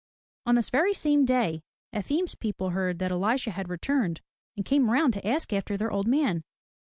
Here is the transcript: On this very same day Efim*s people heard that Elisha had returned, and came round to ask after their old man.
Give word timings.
On 0.47 0.55
this 0.55 0.71
very 0.71 0.95
same 0.95 1.25
day 1.25 1.61
Efim*s 1.93 2.33
people 2.33 2.71
heard 2.71 2.97
that 2.97 3.11
Elisha 3.11 3.51
had 3.51 3.69
returned, 3.69 4.19
and 4.57 4.65
came 4.65 4.89
round 4.89 5.13
to 5.13 5.27
ask 5.27 5.53
after 5.53 5.77
their 5.77 5.91
old 5.91 6.07
man. 6.07 6.43